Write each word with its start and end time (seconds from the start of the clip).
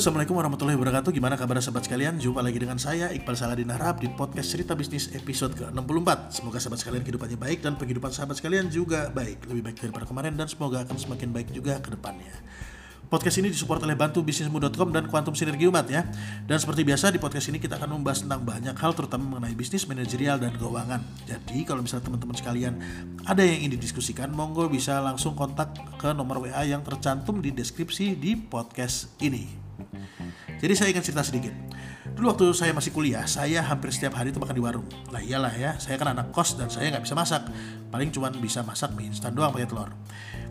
Assalamualaikum 0.00 0.32
warahmatullahi 0.32 0.80
wabarakatuh 0.80 1.12
Gimana 1.12 1.36
kabar 1.36 1.60
sahabat 1.60 1.84
sekalian? 1.84 2.16
Jumpa 2.16 2.40
lagi 2.40 2.56
dengan 2.56 2.80
saya 2.80 3.12
Iqbal 3.12 3.36
Saladin 3.36 3.68
Harap 3.68 4.00
di 4.00 4.08
podcast 4.08 4.48
Cerita 4.48 4.72
Bisnis 4.72 5.12
episode 5.12 5.52
ke-64 5.52 6.40
Semoga 6.40 6.56
sahabat 6.56 6.80
sekalian 6.80 7.04
kehidupannya 7.04 7.36
baik 7.36 7.60
dan 7.60 7.76
kehidupan 7.76 8.08
sahabat 8.08 8.40
sekalian 8.40 8.72
juga 8.72 9.12
baik 9.12 9.44
Lebih 9.44 9.60
baik 9.60 9.76
daripada 9.76 10.08
kemarin 10.08 10.40
dan 10.40 10.48
semoga 10.48 10.88
akan 10.88 10.96
semakin 10.96 11.36
baik 11.36 11.52
juga 11.52 11.84
ke 11.84 11.92
depannya 11.92 12.32
Podcast 13.12 13.44
ini 13.44 13.52
disupport 13.52 13.84
oleh 13.84 13.92
bantu 13.92 14.24
bisnismu.com 14.24 14.88
dan 14.88 15.04
Quantum 15.10 15.36
Sinergi 15.36 15.66
Umat 15.68 15.90
ya. 15.90 16.06
Dan 16.46 16.62
seperti 16.62 16.86
biasa 16.86 17.10
di 17.10 17.18
podcast 17.18 17.50
ini 17.50 17.58
kita 17.58 17.74
akan 17.74 17.98
membahas 17.98 18.22
tentang 18.22 18.46
banyak 18.46 18.70
hal 18.70 18.94
terutama 18.94 19.34
mengenai 19.34 19.58
bisnis, 19.58 19.82
manajerial 19.90 20.38
dan 20.38 20.54
keuangan. 20.54 21.02
Jadi 21.26 21.66
kalau 21.66 21.82
misalnya 21.82 22.06
teman-teman 22.06 22.38
sekalian 22.38 22.78
ada 23.26 23.42
yang 23.42 23.66
ingin 23.66 23.82
didiskusikan, 23.82 24.30
monggo 24.30 24.70
bisa 24.70 25.02
langsung 25.02 25.34
kontak 25.34 25.74
ke 25.98 26.14
nomor 26.14 26.38
WA 26.38 26.62
yang 26.62 26.86
tercantum 26.86 27.42
di 27.42 27.50
deskripsi 27.50 28.14
di 28.14 28.38
podcast 28.38 29.10
ini. 29.18 29.59
Jadi 30.60 30.72
saya 30.76 30.88
ingin 30.92 31.04
cerita 31.04 31.24
sedikit. 31.24 31.54
Dulu 32.12 32.36
waktu 32.36 32.46
saya 32.52 32.76
masih 32.76 32.92
kuliah, 32.92 33.24
saya 33.24 33.64
hampir 33.64 33.88
setiap 33.94 34.18
hari 34.20 34.34
itu 34.34 34.40
makan 34.42 34.52
di 34.52 34.62
warung. 34.62 34.88
Lah 35.08 35.24
iyalah 35.24 35.54
ya, 35.56 35.80
saya 35.80 35.96
kan 35.96 36.12
anak 36.12 36.34
kos 36.34 36.58
dan 36.60 36.68
saya 36.68 36.92
nggak 36.92 37.04
bisa 37.08 37.16
masak. 37.16 37.48
Paling 37.88 38.12
cuma 38.12 38.28
bisa 38.34 38.60
masak 38.60 38.92
mie 38.92 39.08
instan 39.08 39.32
doang 39.32 39.54
pakai 39.54 39.68
telur. 39.70 39.88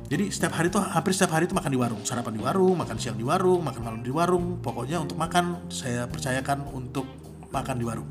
Jadi 0.10 0.34
setiap 0.34 0.58
hari 0.58 0.73
tuh 0.73 0.82
hampir 0.82 1.14
setiap 1.14 1.38
hari 1.38 1.46
itu 1.46 1.54
makan 1.54 1.70
di 1.70 1.78
warung, 1.78 2.02
sarapan 2.02 2.34
di 2.34 2.42
warung, 2.42 2.73
makan 2.73 2.98
siang 2.98 3.14
di 3.14 3.22
warung, 3.22 3.62
makan 3.62 3.82
malam 3.86 4.02
di 4.02 4.10
warung. 4.10 4.58
Pokoknya 4.58 4.98
untuk 4.98 5.22
makan 5.22 5.70
saya 5.70 6.09
percayakan 6.09 6.66
untuk 6.73 7.06
makan 7.54 7.76
di 7.78 7.86
warung. 7.86 8.09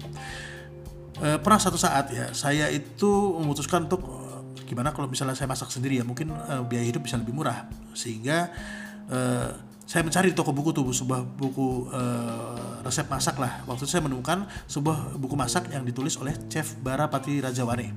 E, 1.19 1.43
pernah 1.43 1.59
satu 1.59 1.75
saat 1.75 2.15
ya 2.15 2.31
saya 2.31 2.71
itu 2.71 3.35
memutuskan 3.43 3.91
untuk 3.91 4.07
e, 4.07 4.63
gimana 4.63 4.95
kalau 4.95 5.11
misalnya 5.11 5.35
saya 5.35 5.51
masak 5.51 5.75
sendiri 5.75 5.99
ya 5.99 6.07
mungkin 6.07 6.31
e, 6.31 6.55
biaya 6.71 6.87
hidup 6.87 7.03
bisa 7.03 7.19
lebih 7.19 7.35
murah 7.35 7.67
sehingga 7.99 8.55
e, 9.11 9.19
saya 9.89 10.05
mencari 10.05 10.37
toko 10.37 10.53
buku 10.53 10.77
tuh 10.77 10.93
sebuah 10.93 11.25
buku 11.25 11.89
e, 11.89 12.03
resep 12.85 13.09
masak 13.09 13.41
lah. 13.41 13.65
Waktu 13.65 13.89
itu 13.89 13.97
saya 13.97 14.05
menemukan 14.05 14.45
sebuah 14.69 15.17
buku 15.17 15.33
masak 15.33 15.73
yang 15.73 15.81
ditulis 15.81 16.21
oleh 16.21 16.37
Chef 16.53 16.77
Barapati 16.85 17.41
Rajawane. 17.41 17.97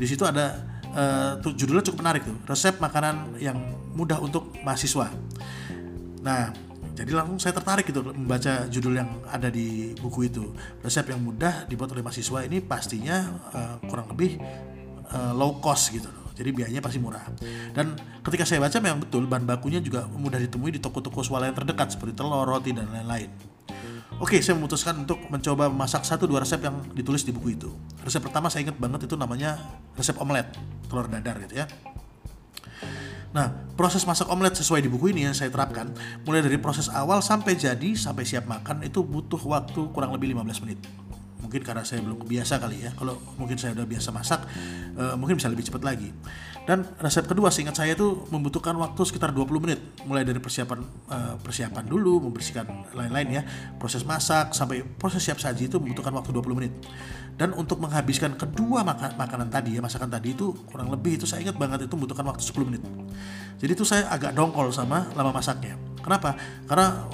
Di 0.00 0.08
situ 0.08 0.24
ada 0.24 0.56
uh, 0.94 1.32
judulnya 1.42 1.84
cukup 1.84 1.98
menarik 2.04 2.22
tuh 2.24 2.36
resep 2.48 2.78
makanan 2.80 3.36
yang 3.42 3.58
mudah 3.92 4.20
untuk 4.22 4.54
mahasiswa 4.62 5.10
nah 6.22 6.52
jadi 6.98 7.14
langsung 7.14 7.38
saya 7.38 7.54
tertarik 7.54 7.86
gitu 7.86 8.02
membaca 8.10 8.66
judul 8.66 8.98
yang 8.98 9.10
ada 9.30 9.46
di 9.52 9.94
buku 9.98 10.26
itu 10.26 10.50
resep 10.82 11.06
yang 11.14 11.22
mudah 11.22 11.66
dibuat 11.70 11.94
oleh 11.94 12.02
mahasiswa 12.02 12.42
ini 12.42 12.58
pastinya 12.58 13.38
uh, 13.54 13.76
kurang 13.86 14.10
lebih 14.14 14.40
uh, 15.14 15.32
low 15.34 15.62
cost 15.62 15.94
gitu 15.94 16.10
jadi 16.38 16.54
biayanya 16.54 16.78
pasti 16.78 17.02
murah 17.02 17.26
dan 17.74 17.98
ketika 18.22 18.46
saya 18.46 18.62
baca 18.62 18.78
memang 18.78 19.02
betul 19.02 19.26
bahan 19.26 19.42
bakunya 19.42 19.82
juga 19.82 20.06
mudah 20.06 20.38
ditemui 20.38 20.70
di 20.70 20.78
toko-toko 20.78 21.26
swalayan 21.26 21.52
terdekat 21.52 21.98
seperti 21.98 22.14
telur 22.14 22.46
roti 22.46 22.70
dan 22.70 22.86
lain-lain 22.94 23.58
Oke, 24.18 24.42
saya 24.42 24.58
memutuskan 24.58 25.06
untuk 25.06 25.22
mencoba 25.30 25.70
memasak 25.70 26.02
satu 26.02 26.26
dua 26.26 26.42
resep 26.42 26.58
yang 26.58 26.82
ditulis 26.90 27.22
di 27.22 27.30
buku 27.30 27.54
itu. 27.54 27.70
Resep 28.02 28.18
pertama 28.18 28.50
saya 28.50 28.66
ingat 28.66 28.74
banget 28.74 29.06
itu 29.06 29.14
namanya 29.14 29.62
resep 29.94 30.18
omelet 30.18 30.50
telur 30.90 31.06
dadar 31.06 31.38
gitu 31.46 31.62
ya. 31.62 31.70
Nah, 33.30 33.54
proses 33.78 34.02
masak 34.02 34.26
omelet 34.26 34.58
sesuai 34.58 34.82
di 34.82 34.90
buku 34.90 35.14
ini 35.14 35.30
yang 35.30 35.38
saya 35.38 35.54
terapkan, 35.54 35.94
mulai 36.26 36.42
dari 36.42 36.58
proses 36.58 36.90
awal 36.90 37.22
sampai 37.22 37.54
jadi 37.54 37.94
sampai 37.94 38.26
siap 38.26 38.50
makan 38.50 38.82
itu 38.82 39.06
butuh 39.06 39.38
waktu 39.38 39.86
kurang 39.94 40.10
lebih 40.10 40.34
15 40.34 40.66
menit 40.66 40.82
mungkin 41.48 41.64
karena 41.64 41.80
saya 41.80 42.04
belum 42.04 42.20
kebiasa 42.20 42.60
kali 42.60 42.84
ya. 42.84 42.92
Kalau 42.92 43.16
mungkin 43.40 43.56
saya 43.56 43.72
udah 43.72 43.88
biasa 43.88 44.12
masak 44.12 44.44
uh, 45.00 45.16
mungkin 45.16 45.40
bisa 45.40 45.48
lebih 45.48 45.64
cepat 45.64 45.80
lagi. 45.80 46.12
Dan 46.68 46.84
resep 47.00 47.24
kedua 47.24 47.48
seingat 47.48 47.80
saya 47.80 47.96
itu 47.96 48.28
membutuhkan 48.28 48.76
waktu 48.76 49.00
sekitar 49.08 49.32
20 49.32 49.64
menit. 49.64 49.80
Mulai 50.04 50.28
dari 50.28 50.36
persiapan 50.36 50.84
uh, 51.08 51.34
persiapan 51.40 51.88
dulu 51.88 52.28
membersihkan 52.28 52.92
lain-lain 52.92 53.40
ya. 53.40 53.42
Proses 53.80 54.04
masak 54.04 54.52
sampai 54.52 54.84
proses 54.84 55.24
siap 55.24 55.40
saji 55.40 55.72
itu 55.72 55.80
membutuhkan 55.80 56.12
waktu 56.12 56.36
20 56.36 56.58
menit. 56.60 56.76
Dan 57.40 57.56
untuk 57.56 57.80
menghabiskan 57.80 58.36
kedua 58.36 58.84
maka 58.84 59.16
makanan 59.16 59.48
tadi 59.48 59.72
ya 59.72 59.80
masakan 59.80 60.12
tadi 60.12 60.36
itu 60.36 60.52
kurang 60.68 60.92
lebih 60.92 61.16
itu 61.16 61.24
saya 61.24 61.40
ingat 61.48 61.56
banget 61.56 61.88
itu 61.88 61.94
membutuhkan 61.96 62.28
waktu 62.28 62.44
10 62.44 62.68
menit. 62.68 62.84
Jadi 63.56 63.72
itu 63.72 63.88
saya 63.88 64.04
agak 64.12 64.36
dongkol 64.36 64.68
sama 64.68 65.08
lama 65.16 65.32
masaknya. 65.32 65.80
Kenapa? 66.04 66.36
Karena 66.68 67.08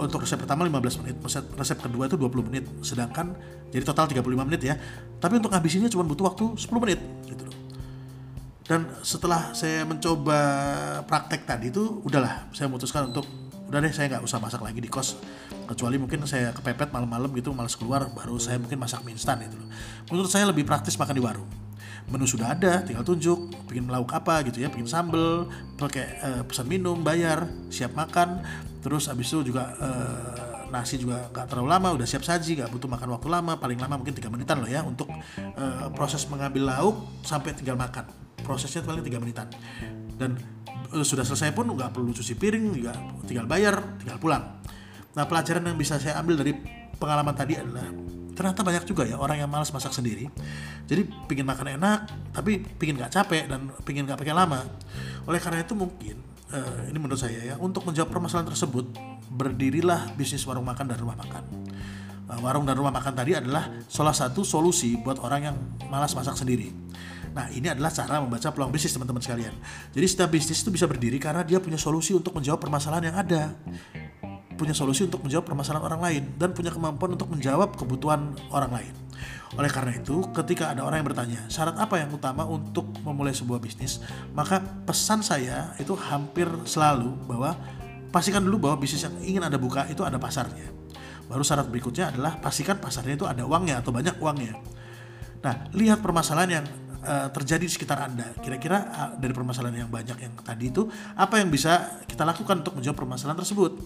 untuk 0.00 0.22
resep 0.22 0.38
pertama 0.38 0.64
15 0.66 1.00
menit, 1.02 1.16
resep, 1.18 1.44
resep 1.58 1.78
kedua 1.78 2.06
itu 2.06 2.14
20 2.14 2.46
menit, 2.46 2.64
sedangkan 2.80 3.34
jadi 3.74 3.84
total 3.84 4.06
35 4.10 4.48
menit 4.48 4.62
ya. 4.62 4.74
Tapi 5.18 5.42
untuk 5.42 5.50
ngabisinnya 5.50 5.90
cuma 5.90 6.06
butuh 6.06 6.30
waktu 6.30 6.44
10 6.54 6.84
menit 6.84 7.00
gitu 7.26 7.42
loh. 7.46 7.56
Dan 8.68 8.84
setelah 9.00 9.56
saya 9.56 9.82
mencoba 9.88 10.40
praktek 11.08 11.48
tadi 11.48 11.72
itu 11.72 12.04
udahlah, 12.04 12.52
saya 12.52 12.68
memutuskan 12.68 13.10
untuk 13.10 13.24
udah 13.68 13.84
deh 13.84 13.92
saya 13.92 14.08
nggak 14.08 14.24
usah 14.24 14.40
masak 14.40 14.64
lagi 14.64 14.80
di 14.80 14.88
kos 14.88 15.20
kecuali 15.68 16.00
mungkin 16.00 16.24
saya 16.24 16.56
kepepet 16.56 16.88
malam-malam 16.88 17.28
gitu 17.36 17.52
malas 17.52 17.76
keluar 17.76 18.08
baru 18.16 18.40
saya 18.40 18.56
mungkin 18.56 18.80
masak 18.80 19.04
mie 19.04 19.12
instan 19.12 19.40
gitu 19.44 19.60
loh. 19.60 19.68
Menurut 20.08 20.30
saya 20.32 20.48
lebih 20.48 20.64
praktis 20.64 20.96
makan 20.96 21.14
di 21.16 21.24
warung 21.24 21.48
menu 22.08 22.24
sudah 22.24 22.56
ada 22.56 22.80
tinggal 22.82 23.04
tunjuk 23.04 23.52
bikin 23.68 23.84
lauk 23.84 24.08
apa 24.16 24.40
gitu 24.48 24.64
ya 24.64 24.72
bikin 24.72 24.88
sambel 24.88 25.44
pakai 25.76 26.04
uh, 26.24 26.42
pesan 26.48 26.64
minum 26.64 27.04
bayar 27.04 27.44
siap 27.68 27.92
makan 27.92 28.40
terus 28.78 29.10
habis 29.10 29.26
itu 29.30 29.50
juga 29.50 29.74
uh, 29.78 30.48
nasi 30.68 31.00
juga 31.00 31.32
gak 31.32 31.48
terlalu 31.50 31.68
lama 31.72 31.88
udah 31.96 32.06
siap 32.06 32.22
saji 32.22 32.60
gak 32.60 32.70
butuh 32.70 32.86
makan 32.86 33.16
waktu 33.16 33.28
lama 33.32 33.56
paling 33.56 33.80
lama 33.80 33.98
mungkin 33.98 34.14
tiga 34.14 34.28
menitan 34.28 34.60
loh 34.60 34.68
ya 34.68 34.84
untuk 34.84 35.08
uh, 35.10 35.88
proses 35.96 36.28
mengambil 36.28 36.68
lauk 36.68 36.96
sampai 37.24 37.56
tinggal 37.56 37.74
makan. 37.74 38.06
Prosesnya 38.44 38.80
paling 38.84 39.04
tiga 39.04 39.18
menitan. 39.20 39.50
Dan 40.14 40.38
uh, 40.92 41.04
sudah 41.04 41.24
selesai 41.24 41.52
pun 41.56 41.68
nggak 41.68 41.90
perlu 41.90 42.12
cuci 42.12 42.36
piring 42.36 42.64
juga 42.76 42.92
tinggal 43.24 43.48
bayar 43.48 43.98
tinggal 43.98 44.20
pulang. 44.20 44.44
Nah 45.16 45.24
pelajaran 45.26 45.64
yang 45.66 45.76
bisa 45.80 45.96
saya 45.98 46.20
ambil 46.20 46.38
dari 46.38 46.52
pengalaman 47.00 47.34
tadi 47.34 47.56
adalah 47.58 47.88
ternyata 48.38 48.62
banyak 48.62 48.84
juga 48.86 49.02
ya 49.02 49.18
orang 49.18 49.42
yang 49.42 49.50
malas 49.50 49.72
masak 49.74 49.90
sendiri. 49.90 50.30
Jadi 50.86 51.10
pingin 51.26 51.48
makan 51.48 51.80
enak 51.80 51.98
tapi 52.30 52.62
pingin 52.78 52.94
nggak 53.00 53.10
capek 53.10 53.50
dan 53.50 53.72
pingin 53.82 54.04
nggak 54.06 54.20
pakai 54.20 54.36
lama. 54.36 54.62
Oleh 55.26 55.40
karena 55.42 55.64
itu 55.64 55.74
mungkin 55.74 56.27
uh, 56.52 56.88
ini 56.88 56.98
menurut 56.98 57.20
saya 57.20 57.40
ya 57.42 57.54
untuk 57.60 57.84
menjawab 57.84 58.08
permasalahan 58.12 58.48
tersebut 58.52 58.90
berdirilah 59.28 60.12
bisnis 60.16 60.44
warung 60.48 60.64
makan 60.64 60.88
dan 60.88 60.98
rumah 61.00 61.16
makan. 61.16 61.44
Uh, 62.28 62.38
warung 62.44 62.68
dan 62.68 62.76
rumah 62.76 62.92
makan 62.92 63.16
tadi 63.16 63.36
adalah 63.36 63.72
salah 63.88 64.12
satu 64.12 64.44
solusi 64.44 64.96
buat 65.00 65.20
orang 65.20 65.40
yang 65.52 65.56
malas 65.88 66.12
masak 66.12 66.36
sendiri. 66.36 66.72
Nah, 67.28 67.46
ini 67.52 67.70
adalah 67.70 67.92
cara 67.92 68.18
membaca 68.18 68.48
peluang 68.50 68.72
bisnis 68.72 68.96
teman-teman 68.96 69.22
sekalian. 69.22 69.54
Jadi 69.92 70.06
setiap 70.08 70.32
bisnis 70.32 70.58
itu 70.64 70.74
bisa 70.74 70.88
berdiri 70.88 71.20
karena 71.20 71.44
dia 71.44 71.60
punya 71.60 71.78
solusi 71.78 72.16
untuk 72.16 72.34
menjawab 72.34 72.58
permasalahan 72.58 73.12
yang 73.12 73.16
ada 73.20 73.42
punya 74.58 74.74
solusi 74.74 75.06
untuk 75.06 75.22
menjawab 75.22 75.46
permasalahan 75.46 75.86
orang 75.86 76.00
lain 76.02 76.22
dan 76.34 76.50
punya 76.50 76.74
kemampuan 76.74 77.14
untuk 77.14 77.30
menjawab 77.30 77.78
kebutuhan 77.78 78.34
orang 78.50 78.82
lain. 78.82 78.94
Oleh 79.56 79.70
karena 79.72 79.96
itu, 79.96 80.26
ketika 80.34 80.74
ada 80.74 80.84
orang 80.84 81.00
yang 81.00 81.08
bertanya, 81.08 81.40
syarat 81.48 81.78
apa 81.80 81.96
yang 81.96 82.12
utama 82.12 82.44
untuk 82.44 82.90
memulai 83.00 83.32
sebuah 83.32 83.62
bisnis, 83.62 84.02
maka 84.36 84.60
pesan 84.60 85.24
saya 85.24 85.72
itu 85.80 85.96
hampir 85.96 86.50
selalu 86.68 87.14
bahwa 87.24 87.56
pastikan 88.12 88.44
dulu 88.44 88.68
bahwa 88.68 88.82
bisnis 88.82 89.06
yang 89.06 89.16
ingin 89.24 89.42
Anda 89.46 89.56
buka 89.56 89.88
itu 89.88 90.04
ada 90.04 90.20
pasarnya. 90.20 90.68
Baru 91.30 91.40
syarat 91.46 91.70
berikutnya 91.70 92.12
adalah 92.12 92.36
pastikan 92.36 92.76
pasarnya 92.76 93.14
itu 93.16 93.24
ada 93.24 93.44
uangnya 93.48 93.80
atau 93.80 93.88
banyak 93.88 94.20
uangnya. 94.20 94.58
Nah, 95.40 95.54
lihat 95.72 96.04
permasalahan 96.04 96.50
yang 96.60 96.66
uh, 97.04 97.28
terjadi 97.32 97.64
di 97.64 97.72
sekitar 97.72 98.04
Anda. 98.04 98.32
Kira-kira 98.40 98.78
uh, 98.88 99.10
dari 99.16 99.32
permasalahan 99.32 99.86
yang 99.86 99.90
banyak 99.92 100.18
yang 100.18 100.32
tadi 100.40 100.72
itu, 100.72 100.88
apa 101.14 101.38
yang 101.40 101.48
bisa 101.48 102.02
kita 102.08 102.24
lakukan 102.24 102.64
untuk 102.64 102.76
menjawab 102.80 102.96
permasalahan 102.96 103.38
tersebut? 103.38 103.80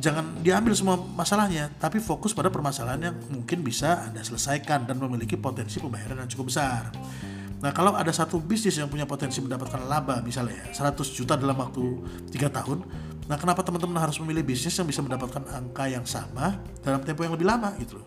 Jangan 0.00 0.40
diambil 0.40 0.72
semua 0.72 0.96
masalahnya, 0.96 1.68
tapi 1.76 2.00
fokus 2.00 2.32
pada 2.32 2.48
permasalahan 2.48 3.12
yang 3.12 3.16
mungkin 3.28 3.60
bisa 3.60 4.08
Anda 4.08 4.24
selesaikan 4.24 4.88
dan 4.88 4.96
memiliki 4.96 5.36
potensi 5.36 5.78
pembayaran 5.78 6.24
yang 6.24 6.30
cukup 6.32 6.48
besar. 6.48 6.90
Nah, 7.60 7.76
kalau 7.76 7.92
ada 7.92 8.08
satu 8.08 8.40
bisnis 8.40 8.80
yang 8.80 8.88
punya 8.88 9.04
potensi 9.04 9.36
mendapatkan 9.44 9.84
laba 9.84 10.24
misalnya 10.24 10.72
ya, 10.72 10.90
100 10.90 11.12
juta 11.12 11.36
dalam 11.36 11.60
waktu 11.60 11.84
3 12.32 12.48
tahun, 12.48 12.78
nah 13.28 13.36
kenapa 13.36 13.60
teman-teman 13.60 14.00
harus 14.00 14.16
memilih 14.24 14.40
bisnis 14.40 14.72
yang 14.80 14.88
bisa 14.88 15.04
mendapatkan 15.04 15.44
angka 15.44 15.84
yang 15.84 16.08
sama 16.08 16.56
dalam 16.80 17.04
tempo 17.04 17.20
yang 17.20 17.36
lebih 17.36 17.44
lama 17.44 17.76
gitu. 17.76 18.00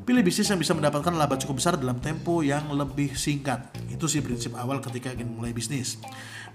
Pilih 0.00 0.26
bisnis 0.26 0.50
yang 0.50 0.58
bisa 0.58 0.74
mendapatkan 0.74 1.14
laba 1.14 1.38
cukup 1.38 1.62
besar 1.62 1.78
dalam 1.78 2.02
tempo 2.02 2.42
yang 2.42 2.66
lebih 2.74 3.14
singkat. 3.14 3.70
Itu 3.86 4.10
sih 4.10 4.24
prinsip 4.24 4.58
awal 4.58 4.82
ketika 4.82 5.14
ingin 5.14 5.30
mulai 5.30 5.54
bisnis. 5.54 6.02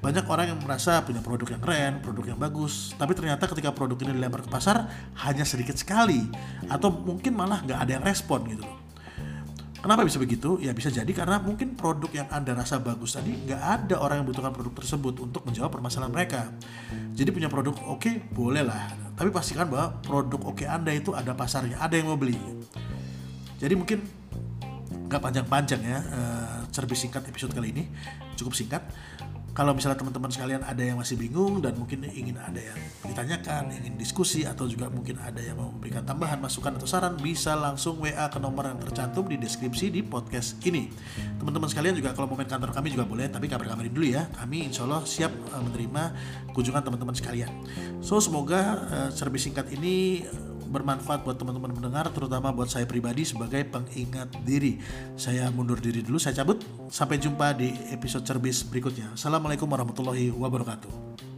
Banyak 0.03 0.27
orang 0.27 0.51
yang 0.51 0.59
merasa 0.59 0.99
punya 1.07 1.23
produk 1.23 1.55
yang 1.55 1.61
keren, 1.63 1.93
produk 2.03 2.35
yang 2.35 2.39
bagus, 2.39 2.91
tapi 2.99 3.15
ternyata 3.15 3.47
ketika 3.47 3.71
produk 3.71 3.95
ini 4.03 4.19
dilempar 4.19 4.43
ke 4.43 4.49
pasar 4.51 4.91
hanya 5.23 5.47
sedikit 5.47 5.79
sekali 5.79 6.27
atau 6.67 6.91
mungkin 6.91 7.31
malah 7.31 7.63
nggak 7.63 7.79
ada 7.79 7.91
yang 7.95 8.03
respon 8.03 8.43
gitu 8.51 8.67
loh. 8.67 8.85
Kenapa 9.85 10.01
bisa 10.01 10.17
begitu? 10.17 10.57
Ya 10.57 10.73
bisa 10.73 10.89
jadi 10.89 11.07
karena 11.13 11.37
mungkin 11.37 11.77
produk 11.77 12.09
yang 12.09 12.25
Anda 12.33 12.57
rasa 12.57 12.81
bagus 12.81 13.13
tadi 13.13 13.37
nggak 13.37 13.61
ada 13.61 14.01
orang 14.01 14.17
yang 14.17 14.25
membutuhkan 14.25 14.49
produk 14.49 14.73
tersebut 14.81 15.21
untuk 15.21 15.45
menjawab 15.45 15.77
permasalahan 15.77 16.09
mereka. 16.09 16.41
Jadi 17.13 17.29
punya 17.29 17.47
produk 17.53 17.77
oke 17.85 18.01
okay, 18.01 18.17
boleh 18.33 18.65
lah, 18.65 18.89
tapi 19.13 19.29
pastikan 19.29 19.69
bahwa 19.69 20.01
produk 20.01 20.41
oke 20.41 20.65
okay 20.65 20.67
Anda 20.67 20.89
itu 20.89 21.13
ada 21.13 21.37
pasarnya, 21.37 21.77
ada 21.77 21.93
yang 21.95 22.09
mau 22.09 22.17
beli. 22.17 22.35
Jadi 23.65 23.73
mungkin 23.73 23.99
nggak 25.09 25.21
panjang-panjang 25.21 25.81
ya. 25.81 25.99
Uh, 26.13 26.93
singkat 26.93 27.23
episode 27.25 27.55
kali 27.55 27.71
ini 27.71 27.87
cukup 28.35 28.51
singkat 28.51 28.83
kalau 29.55 29.71
misalnya 29.71 29.95
teman-teman 30.03 30.27
sekalian 30.27 30.67
ada 30.67 30.83
yang 30.83 30.99
masih 30.99 31.15
bingung 31.15 31.63
dan 31.63 31.79
mungkin 31.79 32.03
ingin 32.11 32.35
ada 32.35 32.59
yang 32.59 32.75
ditanyakan, 33.07 33.71
ingin 33.71 33.95
diskusi 33.95 34.43
atau 34.43 34.67
juga 34.67 34.91
mungkin 34.91 35.15
ada 35.15 35.39
yang 35.39 35.55
mau 35.55 35.71
memberikan 35.71 36.03
tambahan 36.03 36.43
masukan 36.43 36.75
atau 36.75 36.83
saran 36.83 37.15
bisa 37.15 37.55
langsung 37.55 38.03
WA 38.03 38.27
ke 38.27 38.35
nomor 38.35 38.67
yang 38.67 38.83
tercantum 38.83 39.23
di 39.31 39.39
deskripsi 39.39 39.95
di 39.95 40.03
podcast 40.03 40.59
ini. 40.67 40.91
Teman-teman 41.39 41.71
sekalian 41.71 41.95
juga 41.95 42.11
kalau 42.11 42.27
mau 42.27 42.35
main 42.35 42.51
kantor 42.51 42.75
kami 42.75 42.91
juga 42.91 43.07
boleh, 43.07 43.31
tapi 43.31 43.47
kabar-kabarin 43.47 43.95
dulu 43.95 44.11
ya. 44.11 44.27
Kami 44.35 44.67
insya 44.67 44.83
Allah 44.83 45.07
siap 45.07 45.31
uh, 45.31 45.63
menerima 45.63 46.03
kunjungan 46.51 46.83
teman-teman 46.83 47.15
sekalian. 47.15 47.55
So 48.03 48.19
semoga 48.19 48.59
uh, 48.91 49.09
cerbis 49.15 49.47
singkat 49.47 49.71
ini 49.71 50.27
bermanfaat 50.75 51.23
buat 51.23 51.39
teman-teman 51.39 51.71
mendengar 51.71 52.11
terutama 52.11 52.51
buat 52.51 52.67
saya 52.67 52.83
pribadi 52.83 53.23
sebagai 53.23 53.63
pengingat 53.71 54.27
diri. 54.43 54.83
Saya 55.15 55.47
mundur 55.55 55.79
diri 55.79 56.03
dulu, 56.03 56.19
saya 56.19 56.43
cabut. 56.43 56.59
Sampai 56.91 57.15
jumpa 57.15 57.55
di 57.55 57.71
episode 57.95 58.27
cerbis 58.27 58.67
berikutnya. 58.67 59.15
Assalamualaikum 59.15 59.71
warahmatullahi 59.71 60.35
wabarakatuh. 60.35 61.34